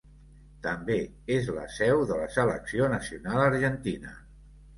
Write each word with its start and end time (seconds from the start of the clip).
També 0.67 0.95
és 1.35 1.49
la 1.57 1.65
seu 1.73 2.01
de 2.13 2.17
la 2.23 2.31
selecció 2.37 2.89
nacional 2.95 3.45
argentina. 3.45 4.17